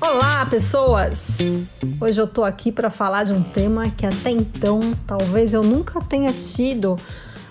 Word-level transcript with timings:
Olá, 0.00 0.46
pessoas! 0.46 1.38
Hoje 2.00 2.20
eu 2.20 2.28
tô 2.28 2.44
aqui 2.44 2.70
para 2.70 2.90
falar 2.90 3.24
de 3.24 3.32
um 3.32 3.42
tema 3.42 3.90
que 3.90 4.06
até 4.06 4.30
então 4.30 4.80
talvez 5.06 5.52
eu 5.52 5.64
nunca 5.64 6.00
tenha 6.00 6.32
tido 6.32 6.96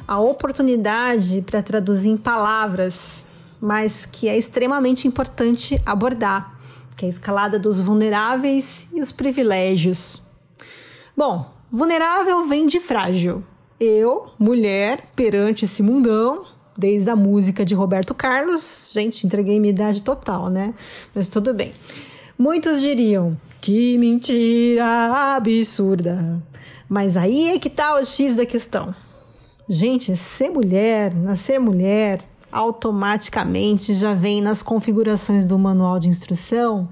a 0.07 0.19
oportunidade 0.19 1.41
para 1.41 1.61
traduzir 1.61 2.09
em 2.09 2.17
palavras, 2.17 3.25
mas 3.59 4.05
que 4.05 4.29
é 4.29 4.37
extremamente 4.37 5.07
importante 5.07 5.81
abordar, 5.85 6.57
que 6.95 7.05
é 7.05 7.07
a 7.07 7.09
escalada 7.09 7.59
dos 7.59 7.79
vulneráveis 7.79 8.87
e 8.93 9.01
os 9.01 9.11
privilégios. 9.11 10.23
Bom, 11.15 11.51
vulnerável 11.69 12.47
vem 12.47 12.67
de 12.67 12.79
frágil. 12.79 13.43
Eu, 13.77 14.27
mulher, 14.39 15.09
perante 15.13 15.65
esse 15.65 15.83
mundão, 15.83 16.45
desde 16.77 17.09
a 17.09 17.15
música 17.15 17.63
de 17.63 17.75
Roberto 17.75 18.13
Carlos. 18.13 18.89
Gente, 18.93 19.25
entreguei 19.25 19.59
minha 19.59 19.73
idade 19.73 20.01
total, 20.01 20.49
né? 20.49 20.73
Mas 21.13 21.27
tudo 21.27 21.53
bem. 21.53 21.73
Muitos 22.37 22.81
diriam: 22.81 23.37
que 23.61 23.97
mentira 23.97 25.35
absurda. 25.35 26.41
Mas 26.87 27.17
aí 27.17 27.49
é 27.49 27.59
que 27.59 27.69
tá 27.69 27.95
o 27.95 28.05
X 28.05 28.35
da 28.35 28.45
questão. 28.45 28.93
Gente, 29.67 30.15
ser 30.15 30.51
mulher, 30.51 31.15
nascer 31.15 31.59
mulher, 31.59 32.19
automaticamente 32.51 33.93
já 33.93 34.13
vem 34.13 34.41
nas 34.41 34.61
configurações 34.61 35.43
do 35.43 35.57
manual 35.57 35.97
de 35.97 36.07
instrução 36.07 36.87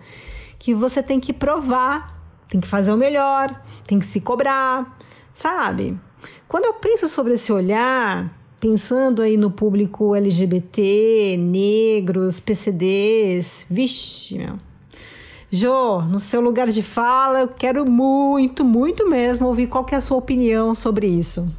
que 0.57 0.73
você 0.73 1.03
tem 1.03 1.19
que 1.19 1.33
provar, 1.33 2.19
tem 2.49 2.59
que 2.59 2.67
fazer 2.67 2.91
o 2.91 2.97
melhor, 2.97 3.53
tem 3.85 3.99
que 3.99 4.05
se 4.05 4.21
cobrar, 4.21 4.97
sabe? 5.33 5.99
Quando 6.47 6.65
eu 6.65 6.73
penso 6.75 7.07
sobre 7.09 7.33
esse 7.33 7.51
olhar, 7.51 8.31
pensando 8.63 9.21
aí 9.21 9.35
no 9.35 9.51
público 9.51 10.15
LGBT, 10.15 11.35
negros, 11.37 12.39
PCDs, 12.39 13.65
vixe, 13.69 14.37
meu. 14.37 14.53
Jô, 15.51 16.01
no 16.03 16.17
seu 16.17 16.39
lugar 16.39 16.69
de 16.69 16.81
fala, 16.81 17.41
eu 17.41 17.49
quero 17.49 17.85
muito, 17.85 18.63
muito 18.63 19.09
mesmo 19.09 19.47
ouvir 19.47 19.67
qual 19.67 19.85
é 19.91 19.95
a 19.97 20.01
sua 20.01 20.15
opinião 20.15 20.73
sobre 20.73 21.07
isso. 21.07 21.53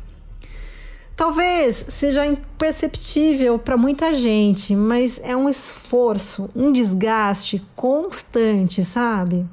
Talvez 1.15 1.85
seja 1.89 2.27
imperceptível 2.27 3.59
para 3.59 3.77
muita 3.77 4.15
gente, 4.15 4.75
mas 4.75 5.21
é 5.23 5.37
um 5.37 5.47
esforço, 5.47 6.49
um 6.57 6.73
desgaste 6.73 7.63
constante, 7.77 8.83
sabe? 8.83 9.45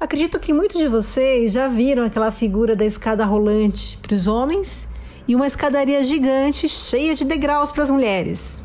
Acredito 0.00 0.40
que 0.40 0.52
muitos 0.52 0.80
de 0.80 0.88
vocês 0.88 1.52
já 1.52 1.68
viram 1.68 2.02
aquela 2.02 2.32
figura 2.32 2.74
da 2.74 2.84
escada 2.84 3.24
rolante 3.24 3.96
para 4.02 4.12
os 4.12 4.26
homens 4.26 4.88
e 5.26 5.34
uma 5.34 5.46
escadaria 5.46 6.02
gigante 6.04 6.68
cheia 6.68 7.14
de 7.14 7.24
degraus 7.24 7.72
para 7.72 7.84
as 7.84 7.90
mulheres. 7.90 8.62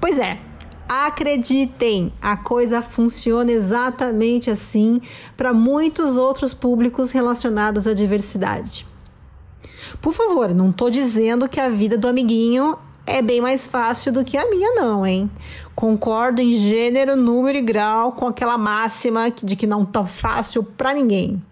Pois 0.00 0.18
é, 0.18 0.38
acreditem, 0.88 2.12
a 2.20 2.36
coisa 2.36 2.82
funciona 2.82 3.52
exatamente 3.52 4.50
assim 4.50 5.00
para 5.36 5.52
muitos 5.52 6.16
outros 6.16 6.52
públicos 6.52 7.10
relacionados 7.10 7.86
à 7.86 7.94
diversidade. 7.94 8.86
Por 10.00 10.12
favor, 10.12 10.54
não 10.54 10.70
estou 10.70 10.90
dizendo 10.90 11.48
que 11.48 11.60
a 11.60 11.68
vida 11.68 11.96
do 11.96 12.08
amiguinho 12.08 12.76
é 13.06 13.20
bem 13.20 13.40
mais 13.40 13.66
fácil 13.66 14.12
do 14.12 14.24
que 14.24 14.36
a 14.36 14.48
minha, 14.48 14.74
não, 14.74 15.06
hein? 15.06 15.30
Concordo 15.74 16.40
em 16.40 16.56
gênero, 16.56 17.16
número 17.16 17.58
e 17.58 17.62
grau 17.62 18.12
com 18.12 18.26
aquela 18.26 18.56
máxima 18.56 19.30
de 19.30 19.56
que 19.56 19.66
não 19.66 19.84
tá 19.84 20.04
fácil 20.04 20.62
para 20.62 20.94
ninguém. 20.94 21.42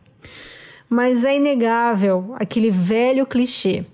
Mas 0.88 1.24
é 1.24 1.36
inegável 1.36 2.34
aquele 2.38 2.70
velho 2.70 3.26
clichê. 3.26 3.84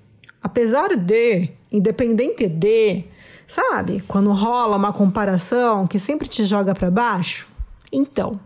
Apesar 0.47 0.95
de, 0.95 1.51
independente 1.73 2.47
de, 2.47 3.03
sabe? 3.49 4.01
Quando 4.07 4.31
rola 4.31 4.77
uma 4.77 4.93
comparação 4.93 5.89
que 5.89 5.99
sempre 5.99 6.29
te 6.29 6.45
joga 6.45 6.73
para 6.73 6.89
baixo. 6.89 7.49
Então, 7.93 8.39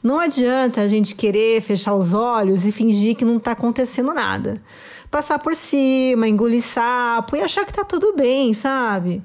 não 0.00 0.20
adianta 0.20 0.80
a 0.80 0.86
gente 0.86 1.16
querer 1.16 1.60
fechar 1.60 1.92
os 1.96 2.14
olhos 2.14 2.64
e 2.64 2.70
fingir 2.70 3.16
que 3.16 3.24
não 3.24 3.38
está 3.38 3.50
acontecendo 3.50 4.14
nada 4.14 4.62
passar 5.10 5.40
por 5.40 5.56
cima, 5.56 6.28
engolir 6.28 6.62
sapo 6.62 7.34
e 7.34 7.42
achar 7.42 7.66
que 7.66 7.72
tá 7.72 7.84
tudo 7.84 8.14
bem, 8.14 8.54
sabe? 8.54 9.20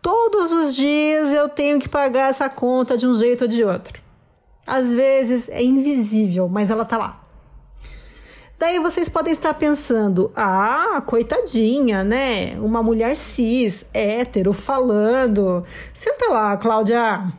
Todos 0.00 0.52
os 0.52 0.76
dias 0.76 1.32
eu 1.32 1.48
tenho 1.48 1.80
que 1.80 1.88
pagar 1.88 2.30
essa 2.30 2.48
conta 2.48 2.96
de 2.96 3.08
um 3.08 3.14
jeito 3.14 3.42
ou 3.42 3.48
de 3.48 3.64
outro. 3.64 4.00
Às 4.64 4.94
vezes 4.94 5.48
é 5.48 5.64
invisível, 5.64 6.48
mas 6.48 6.70
ela 6.70 6.84
tá 6.84 6.96
lá. 6.96 7.25
Daí 8.58 8.78
vocês 8.78 9.08
podem 9.08 9.32
estar 9.32 9.52
pensando: 9.54 10.30
ah, 10.34 11.02
coitadinha, 11.06 12.02
né? 12.02 12.58
Uma 12.60 12.82
mulher 12.82 13.16
cis, 13.16 13.84
hétero, 13.92 14.52
falando. 14.52 15.62
Senta 15.92 16.32
lá, 16.32 16.56
Cláudia. 16.56 17.32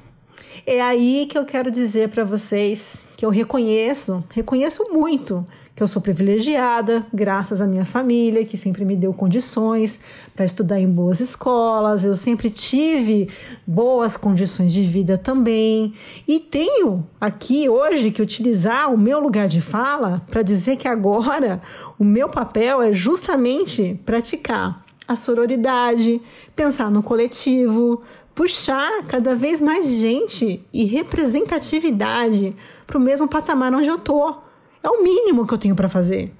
É 0.65 0.81
aí 0.81 1.25
que 1.25 1.37
eu 1.37 1.45
quero 1.45 1.71
dizer 1.71 2.09
para 2.09 2.23
vocês 2.23 3.07
que 3.15 3.25
eu 3.25 3.29
reconheço, 3.29 4.23
reconheço 4.29 4.83
muito 4.91 5.45
que 5.77 5.83
eu 5.83 5.87
sou 5.87 6.01
privilegiada, 6.01 7.05
graças 7.13 7.61
à 7.61 7.67
minha 7.67 7.85
família, 7.85 8.43
que 8.43 8.57
sempre 8.57 8.83
me 8.83 8.95
deu 8.95 9.13
condições 9.13 9.99
para 10.35 10.43
estudar 10.43 10.79
em 10.79 10.89
boas 10.89 11.19
escolas, 11.19 12.03
eu 12.03 12.15
sempre 12.15 12.49
tive 12.49 13.29
boas 13.65 14.17
condições 14.17 14.73
de 14.73 14.81
vida 14.81 15.19
também. 15.19 15.93
E 16.27 16.39
tenho 16.39 17.07
aqui 17.21 17.69
hoje 17.69 18.09
que 18.09 18.23
utilizar 18.23 18.91
o 18.91 18.97
meu 18.97 19.19
lugar 19.19 19.47
de 19.47 19.61
fala 19.61 20.25
para 20.31 20.41
dizer 20.41 20.77
que 20.77 20.87
agora 20.87 21.61
o 21.99 22.03
meu 22.03 22.27
papel 22.27 22.81
é 22.81 22.91
justamente 22.91 24.01
praticar 24.03 24.83
a 25.07 25.15
sororidade, 25.15 26.19
pensar 26.55 26.89
no 26.89 27.03
coletivo, 27.03 28.01
puxar 28.33 29.03
cada 29.07 29.35
vez 29.35 29.61
mais 29.61 29.87
gente 29.87 30.65
e 30.73 30.85
representatividade 30.85 32.55
para 32.87 32.97
o 32.97 33.01
mesmo 33.01 33.27
patamar 33.27 33.71
onde 33.75 33.89
eu 33.89 33.99
tô 33.99 34.46
é 34.87 34.89
o 34.89 35.03
mínimo 35.03 35.45
que 35.45 35.53
eu 35.53 35.57
tenho 35.57 35.75
para 35.75 35.89
fazer. 35.89 36.33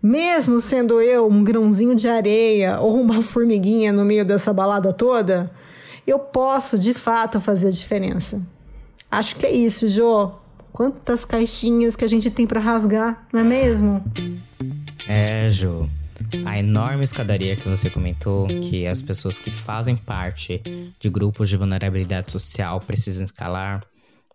Mesmo 0.00 0.60
sendo 0.60 1.00
eu 1.00 1.28
um 1.28 1.42
grãozinho 1.42 1.96
de 1.96 2.08
areia 2.08 2.78
ou 2.78 3.00
uma 3.00 3.20
formiguinha 3.22 3.92
no 3.92 4.04
meio 4.04 4.24
dessa 4.24 4.52
balada 4.52 4.92
toda, 4.92 5.50
eu 6.06 6.18
posso 6.18 6.78
de 6.78 6.94
fato 6.94 7.40
fazer 7.40 7.68
a 7.68 7.72
diferença. 7.72 8.46
Acho 9.10 9.36
que 9.36 9.46
é 9.46 9.50
isso, 9.50 9.88
Jô. 9.88 10.30
Quantas 10.72 11.24
caixinhas 11.24 11.96
que 11.96 12.04
a 12.04 12.08
gente 12.08 12.30
tem 12.30 12.46
para 12.46 12.60
rasgar, 12.60 13.26
não 13.32 13.40
é 13.40 13.44
mesmo? 13.44 14.04
É, 15.08 15.50
Jô. 15.50 15.88
A 16.44 16.58
enorme 16.58 17.02
escadaria 17.02 17.56
que 17.56 17.68
você 17.68 17.88
comentou, 17.88 18.46
que 18.46 18.86
as 18.86 19.00
pessoas 19.00 19.38
que 19.38 19.50
fazem 19.50 19.96
parte 19.96 20.62
de 21.00 21.08
grupos 21.08 21.48
de 21.48 21.56
vulnerabilidade 21.56 22.30
social 22.30 22.80
precisam 22.80 23.24
escalar, 23.24 23.82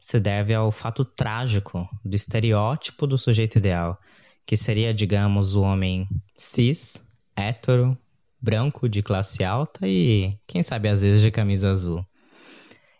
se 0.03 0.19
deve 0.19 0.53
ao 0.53 0.69
fato 0.69 1.05
trágico 1.05 1.87
do 2.03 2.13
estereótipo 2.13 3.07
do 3.07 3.17
sujeito 3.17 3.57
ideal, 3.57 3.97
que 4.45 4.57
seria, 4.57 4.93
digamos, 4.93 5.55
o 5.55 5.61
homem 5.61 6.05
cis, 6.35 7.01
hétero, 7.33 7.97
branco 8.37 8.89
de 8.89 9.01
classe 9.01 9.45
alta 9.45 9.87
e, 9.87 10.37
quem 10.45 10.61
sabe, 10.61 10.89
às 10.89 11.03
vezes 11.03 11.21
de 11.21 11.31
camisa 11.31 11.71
azul. 11.71 12.05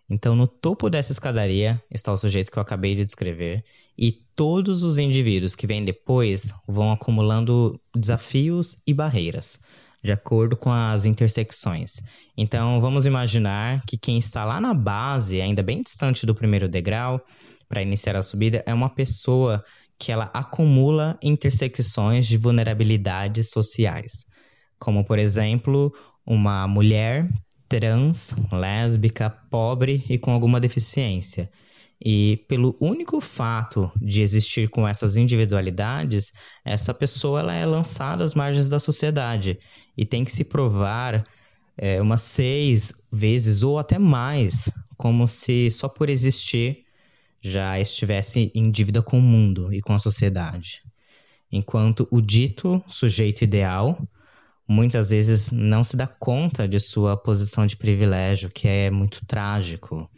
Então, 0.09 0.34
no 0.34 0.47
topo 0.47 0.90
dessa 0.90 1.12
escadaria 1.12 1.84
está 1.92 2.09
o 2.09 2.16
sujeito 2.16 2.50
que 2.50 2.58
eu 2.58 2.63
acabei 2.63 2.96
de 2.96 3.03
descrever, 3.03 3.66
e 3.97 4.13
todos 4.34 4.84
os 4.84 4.97
indivíduos 4.97 5.56
que 5.56 5.68
vêm 5.68 5.84
depois 5.84 6.53
vão 6.66 6.94
acumulando 6.94 7.78
desafios 7.94 8.81
e 8.88 8.94
barreiras, 8.94 9.59
de 10.03 10.12
acordo 10.12 10.58
com 10.58 10.72
as 10.72 11.06
intersecções. 11.06 12.02
Então, 12.36 12.81
vamos 12.81 13.06
imaginar 13.06 13.81
que 13.86 13.97
quem 13.97 14.18
está 14.18 14.44
lá 14.44 14.59
na 14.59 14.74
base, 14.74 15.41
ainda 15.41 15.64
bem 15.64 15.81
distante 15.81 16.25
do 16.25 16.36
primeiro 16.36 16.68
degrau, 16.68 17.22
para 17.69 17.81
iniciar 17.81 18.16
a 18.16 18.22
subida, 18.22 18.62
é 18.68 18.74
uma 18.74 18.90
pessoa 18.90 19.63
que 19.97 20.12
ela 20.12 20.30
acumula 20.34 21.18
intersecções 21.24 22.28
de 22.28 22.38
vulnerabilidades 22.38 23.50
sociais, 23.50 24.25
como 24.78 25.06
por 25.06 25.18
exemplo, 25.18 25.94
uma 26.25 26.68
mulher 26.68 27.30
trans, 27.69 28.36
lésbica, 28.51 29.30
pobre 29.50 30.04
e 30.10 30.19
com 30.19 30.31
alguma 30.31 30.60
deficiência. 30.60 31.50
E 32.06 32.44
pelo 32.50 32.76
único 32.82 33.22
fato 33.22 33.90
de 34.02 34.22
existir 34.22 34.70
com 34.70 34.86
essas 34.86 35.16
individualidades, 35.16 36.34
essa 36.66 36.94
pessoa 36.94 37.40
ela 37.40 37.54
é 37.54 37.66
lançada 37.66 38.26
às 38.26 38.36
margens 38.36 38.68
da 38.68 38.78
sociedade 38.78 39.58
e 39.96 40.06
tem 40.06 40.26
que 40.26 40.32
se 40.32 40.44
provar 40.44 41.24
é, 41.78 42.02
umas 42.02 42.22
seis 42.22 42.94
vezes 43.10 43.64
ou 43.64 43.80
até 43.80 43.98
mais, 43.98 44.70
como 44.98 45.30
se 45.30 45.72
só 45.72 45.88
por 45.88 46.10
existir 46.10 46.84
já 47.42 47.80
estivesse 47.80 48.52
em 48.54 48.70
dívida 48.70 49.02
com 49.02 49.18
o 49.18 49.22
mundo 49.22 49.74
e 49.74 49.82
com 49.82 49.94
a 49.94 50.00
sociedade. 50.00 50.82
Enquanto 51.50 52.06
o 52.12 52.20
dito 52.20 52.84
sujeito 52.88 53.46
ideal 53.46 53.98
muitas 54.68 55.10
vezes 55.10 55.52
não 55.52 55.84
se 55.84 55.96
dá 55.96 56.08
conta 56.08 56.68
de 56.68 56.80
sua 56.80 57.16
posição 57.16 57.66
de 57.66 57.78
privilégio, 57.78 58.50
que 58.50 58.68
é 58.68 58.90
muito 58.90 59.26
trágico. 59.26 60.10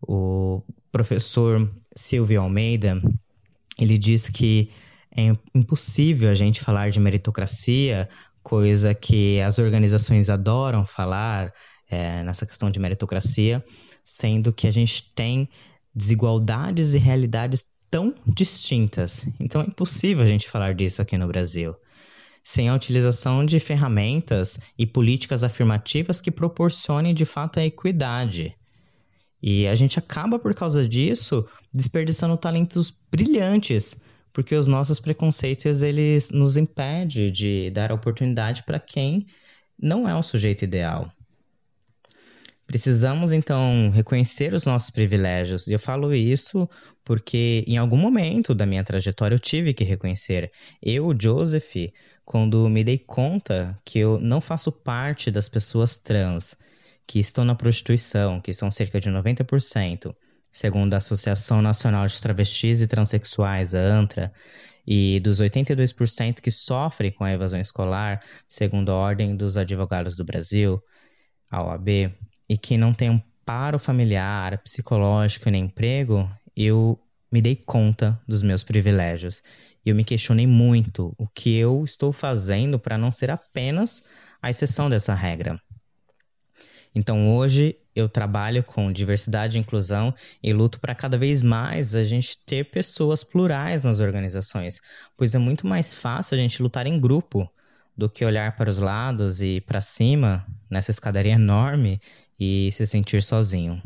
O 0.00 0.62
professor 0.90 1.70
Silvio 1.94 2.40
Almeida, 2.40 3.00
ele 3.78 3.98
diz 3.98 4.28
que 4.28 4.70
é 5.16 5.36
impossível 5.54 6.30
a 6.30 6.34
gente 6.34 6.60
falar 6.60 6.90
de 6.90 7.00
meritocracia, 7.00 8.08
coisa 8.42 8.94
que 8.94 9.40
as 9.40 9.58
organizações 9.58 10.28
adoram 10.28 10.84
falar 10.84 11.52
é, 11.90 12.22
nessa 12.22 12.46
questão 12.46 12.70
de 12.70 12.78
meritocracia, 12.78 13.64
sendo 14.04 14.52
que 14.52 14.66
a 14.66 14.70
gente 14.70 15.12
tem 15.14 15.48
desigualdades 15.94 16.94
e 16.94 16.98
realidades 16.98 17.64
tão 17.90 18.14
distintas. 18.26 19.26
Então 19.40 19.60
é 19.60 19.66
impossível 19.66 20.22
a 20.22 20.28
gente 20.28 20.48
falar 20.48 20.74
disso 20.74 21.00
aqui 21.00 21.16
no 21.16 21.26
Brasil. 21.26 21.74
Sem 22.42 22.68
a 22.68 22.74
utilização 22.74 23.44
de 23.44 23.58
ferramentas 23.58 24.58
e 24.78 24.86
políticas 24.86 25.42
afirmativas 25.42 26.20
que 26.20 26.30
proporcionem 26.30 27.14
de 27.14 27.24
fato 27.24 27.58
a 27.58 27.64
equidade. 27.64 28.55
E 29.48 29.68
a 29.68 29.76
gente 29.76 29.96
acaba, 29.96 30.40
por 30.40 30.52
causa 30.52 30.88
disso, 30.88 31.46
desperdiçando 31.72 32.36
talentos 32.36 32.92
brilhantes, 33.12 33.94
porque 34.32 34.56
os 34.56 34.66
nossos 34.66 34.98
preconceitos 34.98 35.82
eles 35.82 36.32
nos 36.32 36.56
impedem 36.56 37.30
de 37.30 37.70
dar 37.70 37.92
oportunidade 37.92 38.64
para 38.64 38.80
quem 38.80 39.24
não 39.80 40.08
é 40.08 40.16
o 40.16 40.22
sujeito 40.24 40.64
ideal. 40.64 41.12
Precisamos 42.66 43.30
então 43.30 43.88
reconhecer 43.94 44.52
os 44.52 44.64
nossos 44.64 44.90
privilégios. 44.90 45.68
E 45.68 45.74
eu 45.74 45.78
falo 45.78 46.12
isso 46.12 46.68
porque 47.04 47.62
em 47.68 47.76
algum 47.76 47.96
momento 47.96 48.52
da 48.52 48.66
minha 48.66 48.82
trajetória 48.82 49.36
eu 49.36 49.38
tive 49.38 49.72
que 49.72 49.84
reconhecer. 49.84 50.50
Eu, 50.82 51.14
Joseph, 51.16 51.92
quando 52.24 52.68
me 52.68 52.82
dei 52.82 52.98
conta 52.98 53.78
que 53.84 54.00
eu 54.00 54.18
não 54.18 54.40
faço 54.40 54.72
parte 54.72 55.30
das 55.30 55.48
pessoas 55.48 56.00
trans 56.00 56.56
que 57.06 57.20
estão 57.20 57.44
na 57.44 57.54
prostituição, 57.54 58.40
que 58.40 58.52
são 58.52 58.70
cerca 58.70 59.00
de 59.00 59.10
90%, 59.10 60.14
segundo 60.52 60.94
a 60.94 60.96
Associação 60.96 61.62
Nacional 61.62 62.06
de 62.06 62.20
Travestis 62.20 62.80
e 62.80 62.86
Transsexuais, 62.86 63.74
a 63.74 63.78
ANTRA, 63.78 64.32
e 64.86 65.20
dos 65.20 65.40
82% 65.40 66.40
que 66.40 66.50
sofrem 66.50 67.12
com 67.12 67.24
a 67.24 67.32
evasão 67.32 67.60
escolar, 67.60 68.22
segundo 68.46 68.90
a 68.90 68.94
Ordem 68.94 69.36
dos 69.36 69.56
Advogados 69.56 70.16
do 70.16 70.24
Brasil, 70.24 70.80
a 71.50 71.62
OAB, 71.62 71.88
e 72.48 72.56
que 72.56 72.76
não 72.76 72.94
tem 72.94 73.10
um 73.10 73.20
paro 73.44 73.78
familiar, 73.78 74.58
psicológico 74.62 75.50
nem 75.50 75.64
emprego, 75.64 76.28
eu 76.56 76.98
me 77.30 77.42
dei 77.42 77.56
conta 77.56 78.20
dos 78.26 78.42
meus 78.42 78.64
privilégios. 78.64 79.42
E 79.84 79.90
eu 79.90 79.94
me 79.94 80.04
questionei 80.04 80.46
muito 80.46 81.14
o 81.18 81.28
que 81.28 81.56
eu 81.56 81.84
estou 81.84 82.12
fazendo 82.12 82.78
para 82.78 82.98
não 82.98 83.10
ser 83.10 83.30
apenas 83.30 84.04
a 84.40 84.50
exceção 84.50 84.88
dessa 84.88 85.14
regra. 85.14 85.60
Então 86.96 87.36
hoje 87.36 87.76
eu 87.94 88.08
trabalho 88.08 88.64
com 88.64 88.90
diversidade 88.90 89.58
e 89.58 89.60
inclusão 89.60 90.14
e 90.42 90.50
luto 90.54 90.80
para 90.80 90.94
cada 90.94 91.18
vez 91.18 91.42
mais 91.42 91.94
a 91.94 92.02
gente 92.02 92.38
ter 92.38 92.70
pessoas 92.70 93.22
plurais 93.22 93.84
nas 93.84 94.00
organizações, 94.00 94.80
pois 95.14 95.34
é 95.34 95.38
muito 95.38 95.66
mais 95.66 95.92
fácil 95.92 96.34
a 96.34 96.40
gente 96.40 96.62
lutar 96.62 96.86
em 96.86 96.98
grupo 96.98 97.46
do 97.94 98.08
que 98.08 98.24
olhar 98.24 98.56
para 98.56 98.70
os 98.70 98.78
lados 98.78 99.42
e 99.42 99.60
para 99.60 99.82
cima 99.82 100.46
nessa 100.70 100.90
escadaria 100.90 101.32
enorme 101.34 102.00
e 102.40 102.72
se 102.72 102.86
sentir 102.86 103.22
sozinho. 103.22 103.82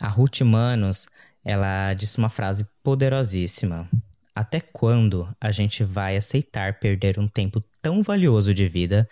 A 0.00 0.08
Ruth 0.08 0.40
Manos, 0.40 1.06
ela 1.44 1.92
disse 1.92 2.16
uma 2.16 2.30
frase 2.30 2.66
poderosíssima. 2.82 3.86
Até 4.34 4.62
quando 4.62 5.28
a 5.38 5.50
gente 5.50 5.84
vai 5.84 6.16
aceitar 6.16 6.78
perder 6.78 7.18
um 7.18 7.28
tempo 7.28 7.62
tão 7.82 8.02
valioso 8.02 8.54
de 8.54 8.66
vida 8.66 9.06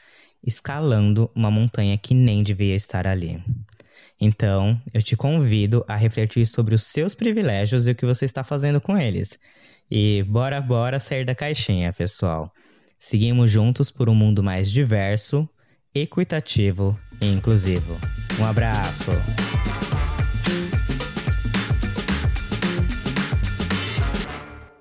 escalando 0.44 1.30
uma 1.34 1.50
montanha 1.50 1.96
que 1.98 2.14
nem 2.14 2.42
devia 2.42 2.74
estar 2.74 3.06
ali? 3.06 3.42
Então, 4.20 4.80
eu 4.94 5.02
te 5.02 5.16
convido 5.16 5.84
a 5.88 5.96
refletir 5.96 6.46
sobre 6.46 6.74
os 6.74 6.84
seus 6.84 7.14
privilégios 7.14 7.86
e 7.86 7.90
o 7.90 7.94
que 7.94 8.06
você 8.06 8.24
está 8.24 8.44
fazendo 8.44 8.80
com 8.80 8.96
eles. 8.96 9.38
E 9.90 10.22
bora, 10.28 10.60
bora 10.60 11.00
sair 11.00 11.24
da 11.24 11.34
caixinha, 11.34 11.92
pessoal. 11.92 12.52
Seguimos 12.98 13.50
juntos 13.50 13.90
por 13.90 14.08
um 14.08 14.14
mundo 14.14 14.42
mais 14.42 14.70
diverso, 14.70 15.48
equitativo 15.94 16.98
e 17.20 17.26
inclusivo. 17.26 17.98
Um 18.38 18.44
abraço! 18.46 19.10